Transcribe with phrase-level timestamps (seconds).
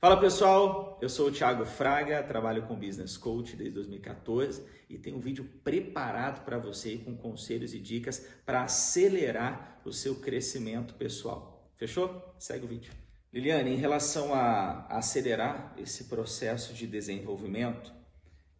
[0.00, 5.18] Fala pessoal, eu sou o Thiago Fraga, trabalho com Business Coach desde 2014 e tenho
[5.18, 11.70] um vídeo preparado para você com conselhos e dicas para acelerar o seu crescimento pessoal.
[11.76, 12.34] Fechou?
[12.38, 12.90] Segue o vídeo.
[13.30, 17.92] Liliane, em relação a acelerar esse processo de desenvolvimento,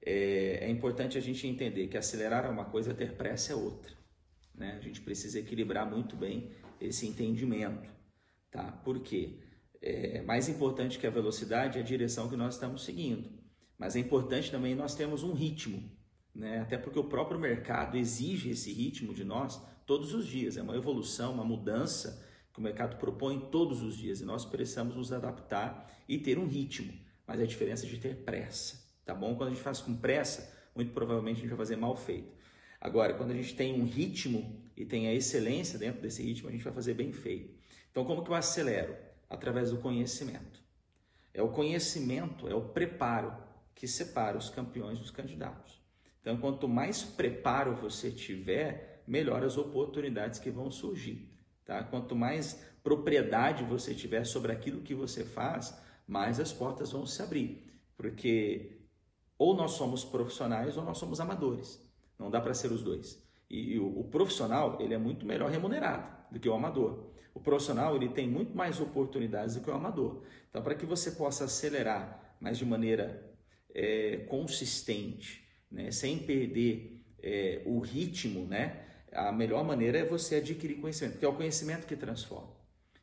[0.05, 3.95] é, é importante a gente entender que acelerar é uma coisa, ter pressa é outra.
[4.55, 4.77] Né?
[4.79, 7.89] A gente precisa equilibrar muito bem esse entendimento.
[8.51, 8.65] Tá?
[8.85, 9.39] Por quê?
[9.83, 13.31] É, mais importante que a velocidade é a direção que nós estamos seguindo.
[13.79, 15.91] Mas é importante também nós termos um ritmo,
[16.35, 16.61] né?
[16.61, 20.57] até porque o próprio mercado exige esse ritmo de nós todos os dias.
[20.57, 24.95] É uma evolução, uma mudança que o mercado propõe todos os dias e nós precisamos
[24.97, 26.93] nos adaptar e ter um ritmo.
[27.27, 29.35] Mas a diferença é de ter pressa, tá bom?
[29.35, 32.33] Quando a gente faz com pressa, muito provavelmente a gente vai fazer mal feito.
[32.81, 36.53] Agora, quando a gente tem um ritmo e tem a excelência dentro desse ritmo, a
[36.53, 37.55] gente vai fazer bem feito.
[37.91, 38.95] Então, como que eu acelero?
[39.31, 40.61] Através do conhecimento.
[41.33, 43.33] É o conhecimento, é o preparo
[43.75, 45.81] que separa os campeões dos candidatos.
[46.21, 51.33] Então, quanto mais preparo você tiver, melhor as oportunidades que vão surgir.
[51.65, 51.83] Tá?
[51.85, 55.75] Quanto mais propriedade você tiver sobre aquilo que você faz,
[56.07, 57.73] mais as portas vão se abrir.
[57.97, 58.81] Porque
[59.39, 61.81] ou nós somos profissionais ou nós somos amadores.
[62.19, 63.23] Não dá para ser os dois.
[63.51, 67.11] E, o, o, profissional, ele é muito melhor remunerado do que o amador.
[67.35, 70.23] O profissional, ele tem muito mais oportunidades do que o amador.
[70.49, 73.29] Então, para que você possa acelerar, mas de maneira
[73.75, 80.81] é, consistente, né, sem perder é, o ritmo, né, a melhor maneira é você adquirir
[80.81, 82.53] conhecimento, porque é o conhecimento que transforma.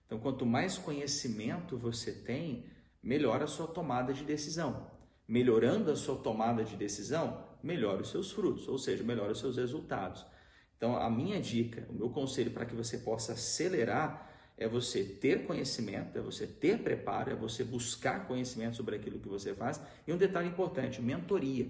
[0.06, 2.66] Então, quanto mais conhecimento você tem,
[3.04, 4.90] melhor a sua tomada de decisão.
[5.28, 9.58] Melhorando a sua tomada de decisão, melhora os seus frutos, ou seja, melhora os seus
[9.58, 10.26] resultados.
[10.78, 15.46] Então, a minha dica, o meu conselho para que você possa acelerar é você ter
[15.46, 19.82] conhecimento, é você ter preparo, é você buscar conhecimento sobre aquilo que você faz.
[20.08, 21.68] E um detalhe importante, mentoria.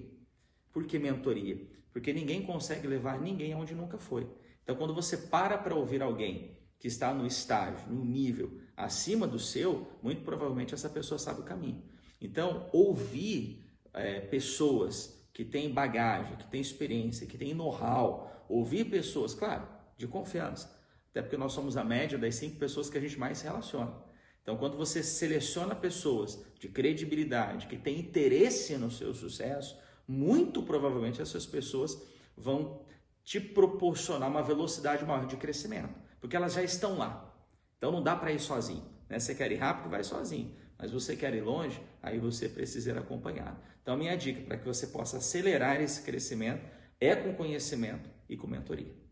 [0.71, 1.67] Por que mentoria?
[1.91, 4.29] Porque ninguém consegue levar ninguém aonde nunca foi.
[4.63, 9.39] Então, quando você para para ouvir alguém que está no estágio, no nível acima do
[9.39, 11.83] seu, muito provavelmente essa pessoa sabe o caminho.
[12.21, 19.35] Então, ouvir é, pessoas que têm bagagem, que têm experiência, que têm know-how, ouvir pessoas,
[19.35, 20.75] claro, de confiança.
[21.11, 23.93] Até porque nós somos a média das cinco pessoas que a gente mais se relaciona.
[24.41, 29.77] Então, quando você seleciona pessoas de credibilidade, que têm interesse no seu sucesso,
[30.07, 32.01] muito provavelmente essas pessoas
[32.35, 32.81] vão
[33.23, 37.31] te proporcionar uma velocidade maior de crescimento, porque elas já estão lá.
[37.77, 38.83] Então, não dá para ir sozinho.
[39.07, 39.19] Né?
[39.19, 40.51] Você quer ir rápido, vai sozinho.
[40.77, 43.57] Mas você quer ir longe, aí você precisa ir acompanhado.
[43.81, 46.61] Então, minha dica para que você possa acelerar esse crescimento
[46.99, 49.06] é com conhecimento e com mentoria.